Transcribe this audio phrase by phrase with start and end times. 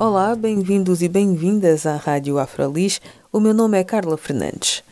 [0.00, 3.00] Olá, bem-vindos e bem-vindas à Rádio Afrolis.
[3.32, 4.84] O meu nome é Carla Fernandes.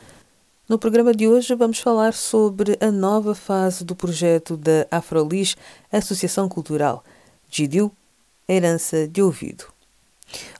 [0.68, 5.56] No programa de hoje vamos falar sobre a nova fase do projeto da Afrolis
[5.92, 7.04] Associação Cultural,
[7.48, 7.92] GIDIL,
[8.48, 9.66] Herança de Ouvido.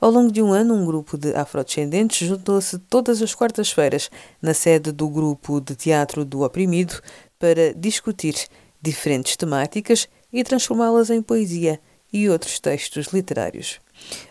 [0.00, 4.08] Ao longo de um ano, um grupo de afrodescendentes juntou-se todas as quartas-feiras
[4.40, 7.02] na sede do Grupo de Teatro do Oprimido
[7.36, 8.46] para discutir
[8.80, 11.80] diferentes temáticas e transformá-las em poesia
[12.12, 13.84] e outros textos literários.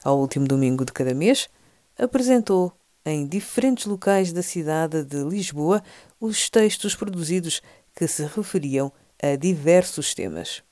[0.04, 1.48] Ao último domingo de cada mês,
[1.98, 2.72] apresentou
[3.05, 5.84] em diferentes locais da cidade de Lisboa
[6.20, 7.62] os textos produzidos
[7.96, 8.91] que se referiam
[9.22, 10.63] a diversos temas.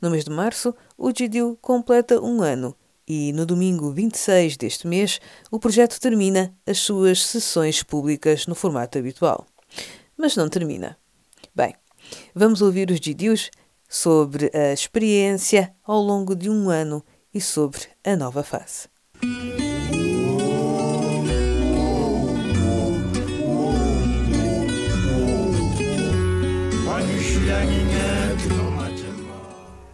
[0.00, 2.74] No mês de março, o GIDIL completa um ano
[3.06, 8.98] e, no domingo 26 deste mês, o projeto termina as suas sessões públicas no formato
[8.98, 9.46] habitual.
[10.16, 10.96] Mas não termina.
[11.54, 11.74] Bem,
[12.34, 13.50] vamos ouvir os GIDILs
[13.88, 18.88] sobre a experiência ao longo de um ano e sobre a nova fase.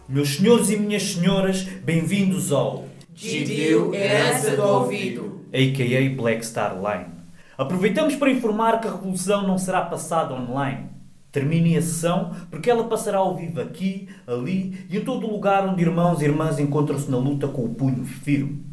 [0.07, 6.15] Meus senhores e minhas senhoras, bem-vindos ao Gidio Herança do Ouvido, a.k.a.
[6.15, 7.13] Black Star Line.
[7.57, 10.89] Aproveitamos para informar que a revolução não será passada online.
[11.31, 15.67] Termine a sessão porque ela passará ao vivo aqui, ali e em todo o lugar
[15.67, 18.65] onde irmãos e irmãs encontram-se na luta com o punho firme.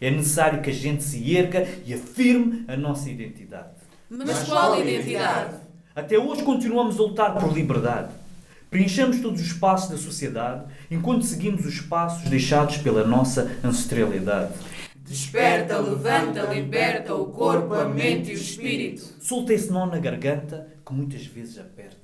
[0.00, 3.68] É necessário que a gente se erga e afirme a nossa identidade.
[4.08, 5.56] Mas qual identidade?
[5.94, 8.12] Até hoje continuamos a lutar por liberdade.
[8.70, 14.52] Preenchemos todos os espaços da sociedade enquanto seguimos os passos deixados pela nossa ancestralidade.
[14.96, 19.02] Desperta, levanta, liberta o corpo, a mente e o espírito.
[19.20, 21.99] Solta esse nó na garganta que muitas vezes aperta.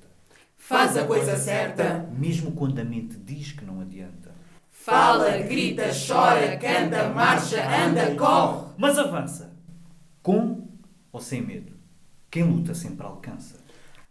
[0.67, 2.09] Faz a coisa certa.
[2.11, 4.35] Mesmo quando a mente diz que não adianta.
[4.69, 8.73] Fala, grita, chora, canta, marcha, anda, corre.
[8.77, 9.55] Mas avança.
[10.21, 10.67] Com
[11.09, 11.71] ou sem medo.
[12.29, 13.55] Quem luta sempre alcança.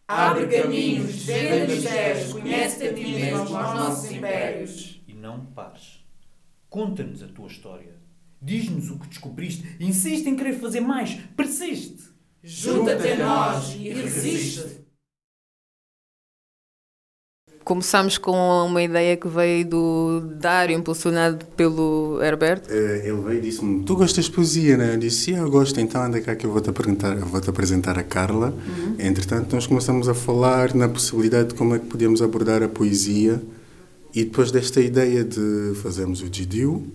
[0.08, 5.02] Abre caminhos, desvenda mistérios, conhece-te a ti mesmo aos nossos impérios.
[5.06, 6.06] E não pares.
[6.70, 7.96] Conta-nos a tua história.
[8.40, 9.76] Diz-nos o que descobriste.
[9.78, 11.20] Insiste em querer fazer mais.
[11.36, 12.02] Persiste.
[12.42, 14.85] Junta-te a nós e resiste.
[17.66, 18.30] Começámos com
[18.64, 22.62] uma ideia que veio do Dário, impulsionado pelo Herbert.
[22.68, 24.94] Eh, Ele veio e disse-me: Tu gostas de poesia, né?
[24.94, 28.04] Eu disse: Sim, eu gosto, então anda cá que eu vou-te apresentar, vou-te apresentar a
[28.04, 28.54] Carla.
[29.00, 33.42] Entretanto, nós começamos a falar na possibilidade de como é que podíamos abordar a poesia.
[34.14, 36.86] E depois desta ideia de fazermos o GDU,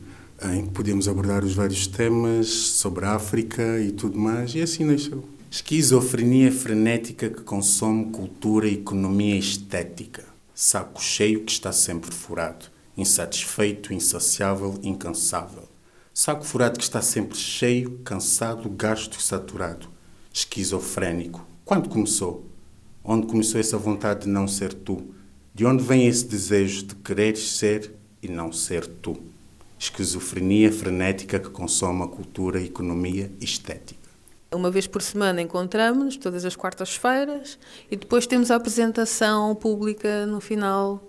[0.53, 4.85] em que podíamos abordar os vários temas sobre a África e tudo mais, e assim
[4.85, 5.21] nasceu.
[5.51, 10.30] Esquizofrenia frenética que consome cultura, economia e estética.
[10.63, 12.67] Saco cheio que está sempre furado.
[12.95, 15.67] Insatisfeito, insaciável, incansável.
[16.13, 19.89] Saco furado que está sempre cheio, cansado, gasto e saturado.
[20.31, 21.43] Esquizofrénico.
[21.65, 22.45] Quando começou?
[23.03, 25.03] Onde começou essa vontade de não ser tu?
[25.51, 29.17] De onde vem esse desejo de quereres ser e não ser tu?
[29.79, 34.00] Esquizofrenia frenética que consome a cultura, economia e estética.
[34.53, 37.57] Uma vez por semana encontramos-nos, todas as quartas-feiras,
[37.89, 41.01] e depois temos a apresentação pública no final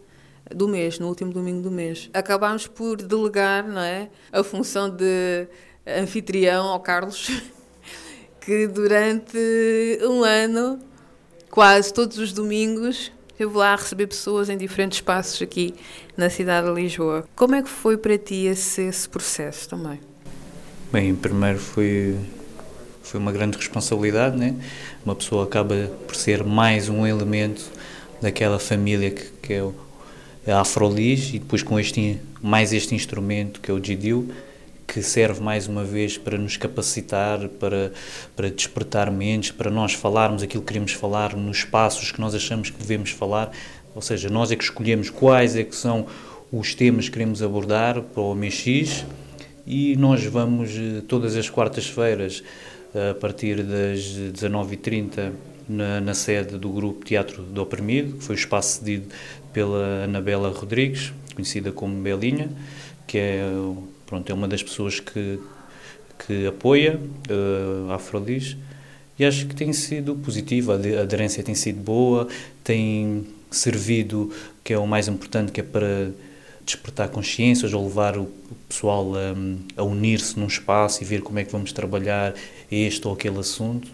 [0.55, 2.09] do mês, no último domingo do mês.
[2.15, 5.49] Acabámos por delegar não é, a função de
[5.85, 7.43] anfitrião ao Carlos,
[8.41, 9.37] que durante
[10.03, 10.79] um ano,
[11.51, 13.11] quase todos os domingos,
[13.41, 15.75] eu lá a receber pessoas em diferentes espaços aqui
[16.17, 17.25] na cidade de Lisboa.
[17.35, 19.99] Como é que foi para ti esse, esse processo também?
[20.93, 22.17] Bem, primeiro foi
[23.03, 24.55] foi uma grande responsabilidade, né?
[25.05, 27.65] Uma pessoa acaba por ser mais um elemento
[28.21, 29.75] daquela família que, que é o,
[30.47, 34.29] a Afrolis e depois com este mais este instrumento que é o GDU
[34.87, 37.93] que serve mais uma vez para nos capacitar, para,
[38.37, 42.69] para despertar mentes, para nós falarmos aquilo que queremos falar nos espaços que nós achamos
[42.69, 43.51] que devemos falar,
[43.95, 46.07] ou seja, nós é que escolhemos quais é que são
[46.53, 49.07] os temas que queremos abordar para o MX
[49.67, 50.73] e nós vamos
[51.09, 52.43] todas as quartas-feiras
[52.95, 55.33] a partir das 19h30
[55.69, 59.07] na, na, sede do grupo Teatro do Oprimido, que foi o espaço cedido
[59.53, 62.51] pela Anabela Rodrigues, conhecida como Belinha,
[63.07, 63.43] que é
[64.07, 65.39] pronto, é uma das pessoas que,
[66.27, 67.01] que apoia
[67.31, 68.57] uh, a Afrodis
[69.19, 72.29] e acho que tem sido positivo, a aderência tem sido boa,
[72.65, 74.33] tem servido,
[74.65, 76.11] que é o mais importante, que é para
[76.65, 78.31] despertar consciências ou levar o
[78.69, 82.35] pessoal a, a unir-se num espaço e ver como é que vamos trabalhar
[82.71, 83.91] este ou aquele assunto.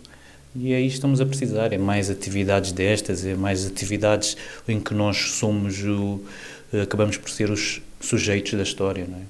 [0.54, 4.36] E é isto que estamos a precisar, é mais atividades destas, é mais atividades
[4.66, 6.20] em que nós somos o,
[6.82, 9.22] acabamos por ser os sujeitos da história, não é?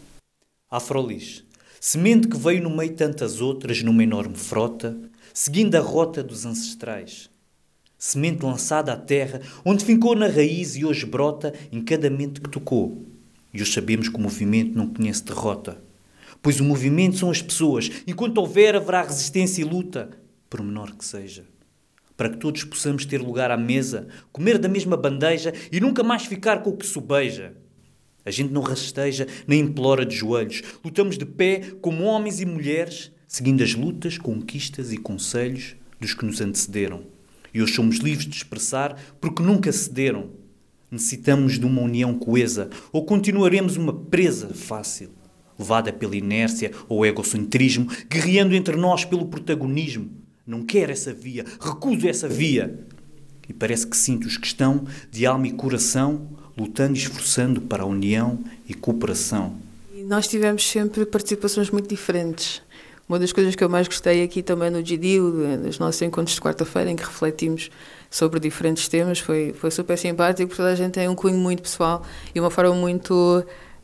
[0.71, 1.45] Afrolis,
[1.81, 4.97] semente que veio no meio tantas outras numa enorme frota,
[5.33, 7.31] seguindo a rota dos ancestrais.
[7.99, 12.49] Semente lançada à terra, onde fincou na raiz e hoje brota em cada mente que
[12.49, 13.08] tocou.
[13.53, 15.83] E hoje sabemos que o movimento não conhece derrota.
[16.43, 17.91] Pois o movimento são as pessoas.
[18.07, 20.11] Enquanto houver, haverá resistência e luta,
[20.49, 21.45] por menor que seja.
[22.17, 26.25] Para que todos possamos ter lugar à mesa, comer da mesma bandeja e nunca mais
[26.25, 27.55] ficar com o que sobeja.
[28.25, 30.63] A gente não rasteja nem implora de joelhos.
[30.85, 36.27] Lutamos de pé como homens e mulheres, seguindo as lutas, conquistas e conselhos dos que
[36.27, 37.05] nos antecederam.
[37.55, 40.31] E hoje somos livres de expressar porque nunca cederam.
[40.91, 45.11] Necessitamos de uma união coesa ou continuaremos uma presa fácil,
[45.59, 50.11] levada pela inércia ou egocentrismo, guerreando entre nós pelo protagonismo.
[50.47, 52.87] Não quero essa via, recuso essa via.
[53.49, 57.85] E parece que sinto os que estão de alma e coração lutando e esforçando para
[57.85, 59.57] a união e cooperação.
[60.07, 62.63] Nós tivemos sempre participações muito diferentes.
[63.09, 66.41] Uma das coisas que eu mais gostei aqui também no GDIO, nos nossos encontros de
[66.43, 67.71] quarta-feira, em que refletimos
[68.11, 69.19] sobre diferentes temas.
[69.19, 72.51] Foi, foi super simpático, porque toda a gente tem um cunho muito pessoal e uma
[72.51, 73.15] forma muito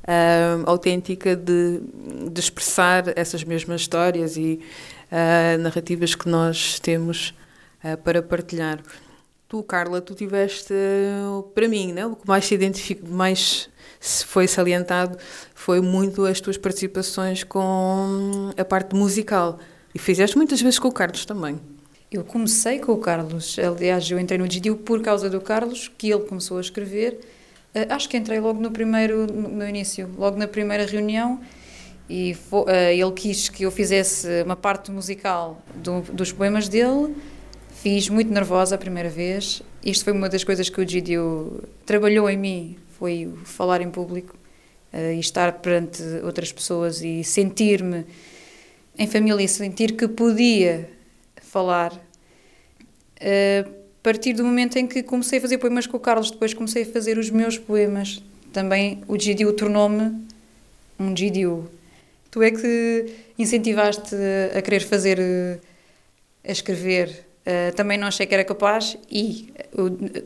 [0.04, 1.80] uh, autêntica de,
[2.30, 4.60] de, expressar essas mesmas histórias e
[5.10, 7.34] uh, narrativas que nós temos
[7.82, 8.78] uh, para partilhar.
[9.54, 10.74] Tu, Carla, tu tiveste,
[11.54, 13.70] para mim, né, o que mais se identifica, mais
[14.26, 15.16] foi salientado
[15.54, 19.60] foi muito as tuas participações com a parte musical.
[19.94, 21.60] E fizeste muitas vezes com o Carlos também.
[22.10, 26.10] Eu comecei com o Carlos, aliás, eu entrei no GDU por causa do Carlos, que
[26.10, 27.20] ele começou a escrever.
[27.72, 31.40] Uh, acho que entrei logo no primeiro, no início, logo na primeira reunião,
[32.10, 37.14] e uh, ele quis que eu fizesse uma parte musical do, dos poemas dele.
[37.84, 39.60] Fiz muito nervosa a primeira vez.
[39.84, 44.34] Isto foi uma das coisas que o GDU trabalhou em mim, foi falar em público
[44.90, 48.06] uh, e estar perante outras pessoas e sentir-me
[48.96, 50.88] em família, sentir que podia
[51.42, 51.92] falar.
[53.20, 53.68] A
[54.02, 56.86] partir do momento em que comecei a fazer poemas com o Carlos, depois comecei a
[56.86, 58.22] fazer os meus poemas.
[58.50, 60.26] Também o Gidio tornou-me
[60.98, 61.70] um Gidio.
[62.30, 64.16] Tu é que incentivaste
[64.56, 65.20] a querer fazer,
[66.42, 67.33] a escrever.
[67.76, 69.52] Também não achei que era capaz e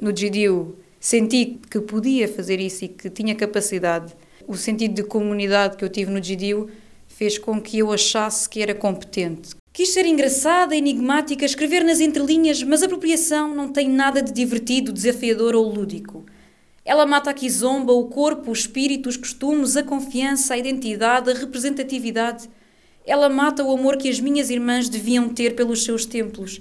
[0.01, 4.15] no Gidio senti que podia fazer isso e que tinha capacidade.
[4.47, 6.71] O sentido de comunidade que eu tive no Gidio
[7.07, 12.61] fez com que eu achasse que era competente, Quis ser engraçada, enigmática, escrever nas entrelinhas,
[12.65, 16.27] mas a apropriação não tem nada de divertido, desafiador ou lúdico.
[16.85, 21.35] Ela mata a quizomba, o corpo, o espírito, os costumes, a confiança, a identidade, a
[21.35, 22.51] representatividade.
[23.07, 26.61] Ela mata o amor que as minhas irmãs deviam ter pelos seus templos,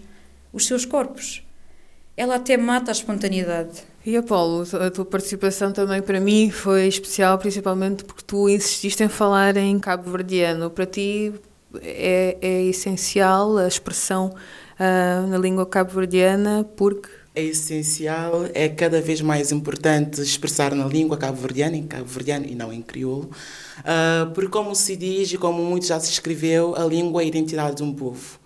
[0.51, 1.43] os seus corpos.
[2.15, 3.83] Ela até mata a espontaneidade.
[4.05, 9.09] E Apolo, a tua participação também para mim foi especial, principalmente porque tu insististe em
[9.09, 10.69] falar em cabo-verdiano.
[10.69, 11.33] Para ti,
[11.81, 14.33] é, é essencial a expressão
[14.79, 21.15] uh, na língua cabo-verdiana porque é essencial, é cada vez mais importante expressar na língua
[21.17, 23.29] cabo-verdiana, em cabo-verdiano e não em crioulo,
[23.81, 27.27] uh, porque como se diz e como muito já se escreveu, a língua é a
[27.27, 28.36] identidade de um povo.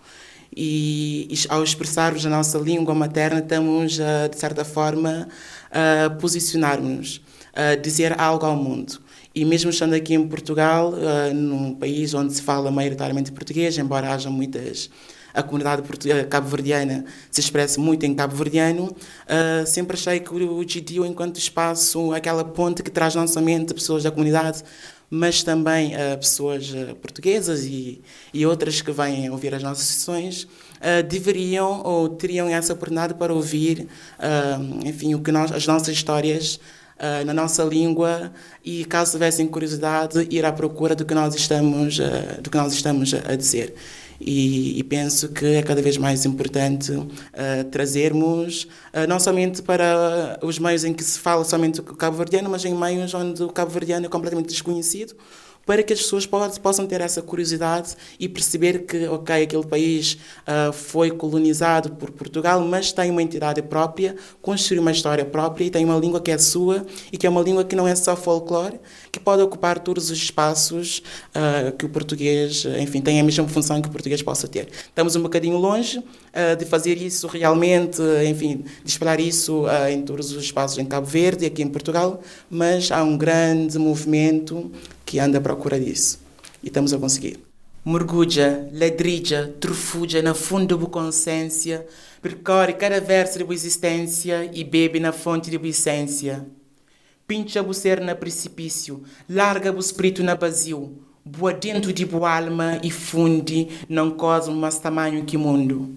[0.54, 5.28] E, e ao expressarmos a nossa língua materna, estamos, uh, de certa forma,
[5.70, 7.22] a posicionar-nos,
[7.54, 9.00] a dizer algo ao mundo.
[9.34, 14.12] E mesmo estando aqui em Portugal, uh, num país onde se fala maioritariamente português, embora
[14.12, 14.90] haja muitas
[15.34, 15.82] a comunidade
[16.28, 22.44] cabo-verdiana se expressa muito em cabo-verdiano, uh, sempre achei que o GDU, enquanto espaço, aquela
[22.44, 24.62] ponte que traz não somente pessoas da comunidade,
[25.14, 28.00] mas também uh, pessoas uh, portuguesas e,
[28.32, 30.48] e outras que vêm ouvir as nossas sessões,
[31.08, 33.86] deveriam ou teriam essa oportunidade para ouvir,
[34.84, 36.58] enfim, o que nós, as nossas histórias
[37.24, 38.32] na nossa língua
[38.64, 42.00] e caso tivessem curiosidade ir à procura do que nós estamos
[42.42, 43.76] do que nós estamos a dizer
[44.24, 47.08] e, e, penso que é cada vez mais importante uh,
[47.70, 48.68] trazermos
[49.08, 53.12] não somente para os meios em que se fala somente o cabo-verdiano mas em meios
[53.14, 55.14] onde o cabo-verdiano é completamente desconhecido
[55.64, 60.72] para que as pessoas possam ter essa curiosidade e perceber que, ok, aquele país uh,
[60.72, 65.84] foi colonizado por Portugal, mas tem uma entidade própria, construiu uma história própria e tem
[65.84, 68.80] uma língua que é sua e que é uma língua que não é só folclore,
[69.10, 71.02] que pode ocupar todos os espaços
[71.34, 74.68] uh, que o português, enfim, tem a mesma função que o português possa ter.
[74.86, 80.32] Estamos um bocadinho longe uh, de fazer isso realmente, enfim, de espalhar isso em todos
[80.32, 84.70] os espaços em Cabo Verde e aqui em Portugal, mas há um grande movimento
[85.12, 86.18] que anda à procura disso.
[86.62, 87.38] E estamos a conseguir.
[87.84, 91.86] Mergulha, ladrija, trufuja na fundo da consciência,
[92.22, 96.46] percorre cada verso de existência e bebe na fonte de essência.
[97.26, 102.80] Pincha o ser na precipício, larga o espírito na vazio, boa dentro de boa alma
[102.82, 105.94] e funde não cosmo mais tamanho que mundo.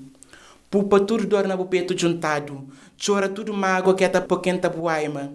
[0.69, 2.67] Pupa tudo dor na peito juntado,
[3.01, 5.31] chora tudo mágoa que é poquenta boaima.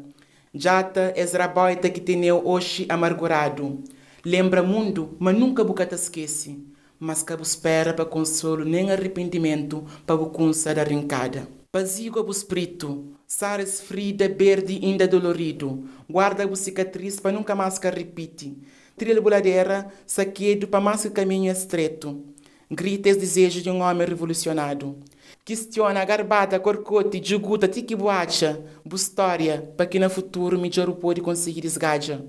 [0.52, 3.85] Jata esraboita que teneu hoje amargurado.
[4.25, 6.59] Lembra mundo, mas nunca bucata esquece.
[6.99, 11.47] Mas cabo espera para consolo nem arrependimento para bucunça da rincada.
[11.71, 15.85] Pazigo o espírito, sares frida, verde ainda dolorido.
[16.09, 18.59] Guarda o cicatriz para nunca mais que repite.
[18.97, 22.25] Trilha boladeira, saquedo para mais que caminho estreito.
[22.69, 24.99] Grita os desejos de um homem revolucionado.
[25.45, 28.61] Questiona garbata, corcote, juguta, tiquibuacha,
[28.95, 32.25] história, para que no futuro melhor pode conseguir esgaja.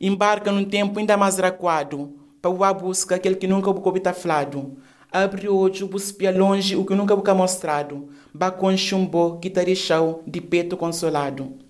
[0.00, 4.76] Embarca num tempo ainda mais raquado, para o busca aquele que nunca o está flado.
[5.12, 8.08] Abre o olho, buspia longe o que nunca o mostrado.
[8.32, 11.69] Bacon chumbo, que deixou de peito consolado.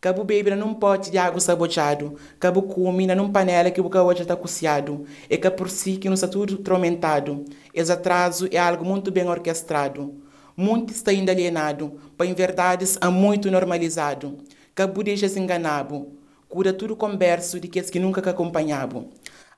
[0.00, 2.14] Cabo bebe num pote de água sabotado.
[2.38, 5.04] Cabo come num panela que o hoje está cociado.
[5.28, 7.44] E que por si que não está tudo tormentado.
[7.74, 10.14] Esse atraso é algo muito bem orquestrado.
[10.56, 14.38] Muito está ainda alienado, para em verdades há muito normalizado.
[14.72, 16.06] Cabo deixa-se enganado.
[16.48, 19.08] Cura tudo converso de que que nunca que.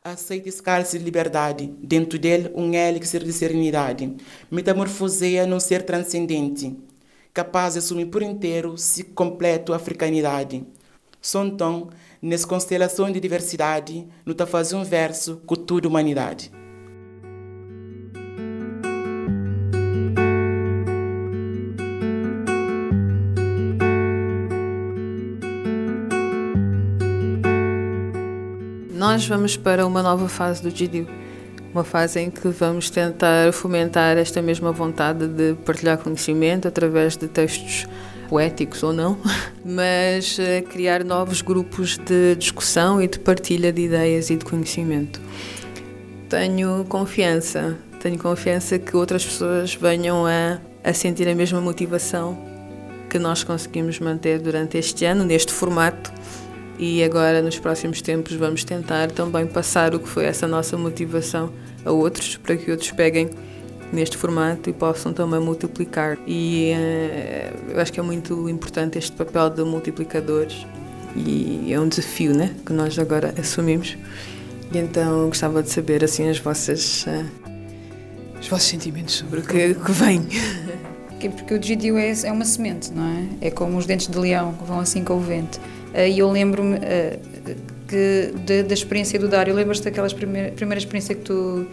[0.02, 4.16] Aceita escalce de liberdade, dentro dele um elixir de serenidade.
[4.50, 6.74] Metamorfoseia num ser transcendente
[7.32, 10.64] capaz de assumir por inteiro se completo a africanidade.
[11.34, 16.50] Então, nessa constelação de diversidade, não está fazer um verso com toda a humanidade.
[28.92, 31.20] Nós vamos para uma nova fase do GDU
[31.72, 37.28] uma fase em que vamos tentar fomentar esta mesma vontade de partilhar conhecimento através de
[37.28, 37.86] textos
[38.28, 39.18] poéticos ou não,
[39.64, 45.20] mas uh, criar novos grupos de discussão e de partilha de ideias e de conhecimento.
[46.28, 52.38] Tenho confiança, tenho confiança que outras pessoas venham a, a sentir a mesma motivação
[53.10, 56.12] que nós conseguimos manter durante este ano, neste formato,
[56.82, 61.52] e agora nos próximos tempos vamos tentar também passar o que foi essa nossa motivação
[61.84, 63.28] a outros para que outros peguem
[63.92, 66.16] neste formato e possam também multiplicar.
[66.26, 70.66] E uh, eu acho que é muito importante este papel de multiplicadores
[71.14, 73.98] e é um desafio, né, que nós agora assumimos.
[74.72, 77.26] E então gostava de saber assim as vossas uh,
[78.40, 80.26] os vossos sentimentos sobre o que, que vem.
[81.36, 83.48] Porque o GDU é, é uma semente, não é?
[83.48, 85.60] É como os dentes de leão que vão assim com o vento.
[85.94, 87.18] Eh, e eu lembro-me eh,
[87.88, 88.32] que
[88.62, 91.66] da, experiência do Dário, lembras-te daquela primeira, primeira experiência que tu,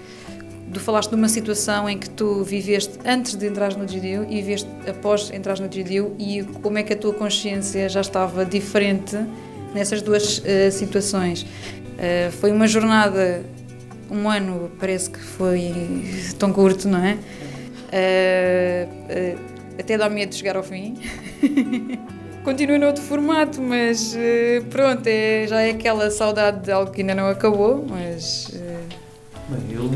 [0.73, 4.41] tu falaste de uma situação em que tu viveste antes de entrar no GDU e
[4.41, 9.15] viveste após entrar no GDU e como é que a tua consciência já estava diferente
[9.73, 11.43] nessas duas uh, situações.
[11.43, 13.43] Uh, foi uma jornada,
[14.09, 15.71] um ano parece que foi
[16.39, 17.17] tão curto, não é?
[17.93, 19.37] Uh,
[19.79, 20.95] até dá medo de chegar ao fim.
[22.47, 27.13] continua noutro formato, mas uh, pronto, é, já é aquela saudade de algo que ainda
[27.13, 28.47] não acabou, mas...
[28.53, 28.87] Uh...
[29.49, 29.91] Bem, eu,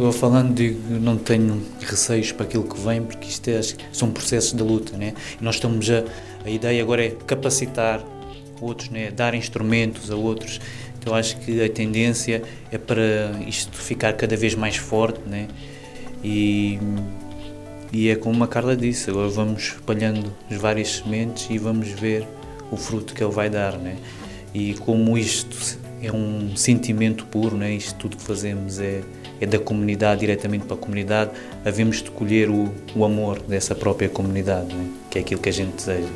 [0.00, 3.60] eu falando digo, não tenho receios para aquilo que vem, porque isto é,
[3.92, 5.14] são processos de luta, né?
[5.40, 6.04] E nós estamos a...
[6.44, 8.00] A ideia agora é capacitar
[8.60, 9.10] outros, né?
[9.10, 10.60] Dar instrumentos a outros.
[10.96, 15.48] Então acho que a tendência é para isto ficar cada vez mais forte, né?
[16.22, 16.78] E
[17.92, 22.26] e é como a Carla disse, agora vamos espalhando as várias sementes e vamos ver
[22.70, 23.96] o fruto que ele vai dar, né?
[24.54, 27.72] E como isto é um sentimento puro, né?
[27.72, 29.02] Isto tudo que fazemos é,
[29.40, 31.32] é da comunidade, diretamente para a comunidade,
[31.64, 34.88] havemos de colher o, o amor dessa própria comunidade, né?
[35.10, 36.08] Que é aquilo que a gente deseja.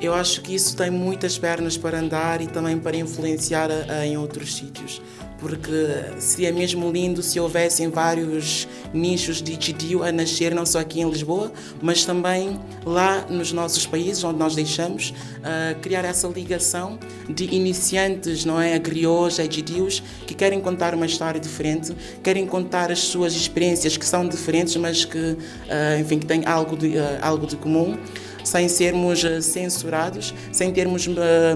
[0.00, 4.06] Eu acho que isso tem muitas pernas para andar e também para influenciar a, a,
[4.06, 5.00] em outros sítios
[5.38, 5.70] porque
[6.18, 11.08] seria mesmo lindo se houvessem vários nichos de GDU a nascer, não só aqui em
[11.08, 17.44] Lisboa, mas também lá nos nossos países onde nós deixamos, uh, criar essa ligação de
[17.54, 23.34] iniciantes, não é, griots, GDUs, que querem contar uma história diferente, querem contar as suas
[23.34, 27.56] experiências que são diferentes, mas que, uh, enfim, que têm algo de, uh, algo de
[27.56, 27.96] comum
[28.44, 31.06] sem sermos censurados, sem termos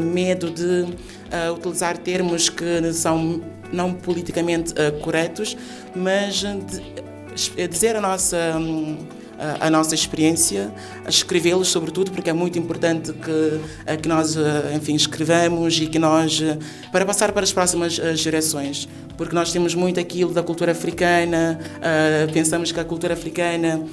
[0.01, 0.85] medo de
[1.55, 3.41] utilizar termos que são
[3.73, 5.57] não politicamente uh, corretos,
[5.95, 8.99] mas de, dizer a nossa um,
[9.61, 10.73] a nossa experiência,
[11.09, 15.99] escrevê-los sobretudo, porque é muito importante que, eh, que nós, eh, enfim, escrevamos e que
[15.99, 16.41] nós,
[16.93, 21.59] para passar para as próximas gerações, porque nós temos muito aquilo da cultura africana,
[22.33, 23.85] pensamos que a cultura africana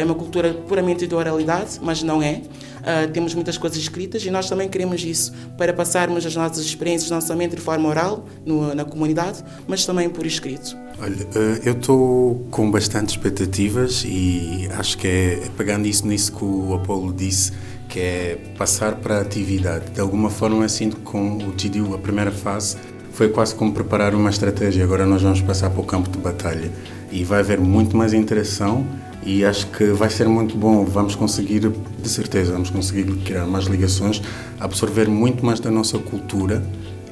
[0.00, 2.40] é uma cultura puramente de oralidade, mas não é.
[2.80, 7.10] Uh, temos muitas coisas escritas e nós também queremos isso para passarmos as nossas experiências
[7.10, 10.76] não somente de forma oral no, na comunidade, mas também por escrito.
[11.00, 16.32] Olha, uh, eu estou com bastante expectativas e acho que é, é pegando isso nisso
[16.32, 17.52] que o Apolo disse,
[17.88, 19.90] que é passar para a atividade.
[19.90, 22.76] De alguma forma, assim com o TDU, a primeira fase,
[23.12, 24.84] foi quase como preparar uma estratégia.
[24.84, 26.70] Agora nós vamos passar para o campo de batalha
[27.10, 28.86] e vai haver muito mais interação
[29.24, 30.84] e acho que vai ser muito bom.
[30.84, 34.22] Vamos conseguir, de certeza, vamos conseguir criar mais ligações,
[34.58, 36.62] absorver muito mais da nossa cultura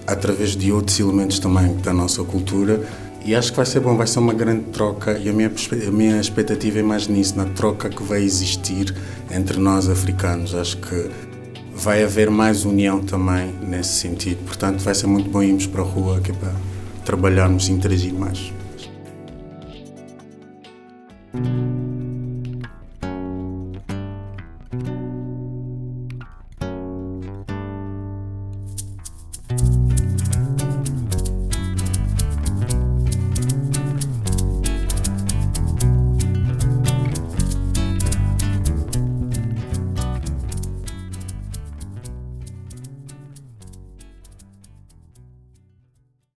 [0.06, 2.80] através de outros elementos também da nossa cultura.
[3.24, 5.50] E acho que vai ser bom, vai ser uma grande troca e a minha,
[5.86, 8.94] a minha expectativa é mais nisso, na troca que vai existir
[9.30, 10.54] entre nós africanos.
[10.54, 11.10] Acho que
[11.74, 14.44] vai haver mais união também nesse sentido.
[14.46, 16.52] Portanto, vai ser muito bom irmos para a rua é para
[17.04, 18.57] trabalharmos e interagir mais.